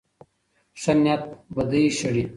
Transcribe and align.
ښه 0.81 0.93
نيت 1.03 1.23
بدۍ 1.55 1.85
شړي. 1.97 2.23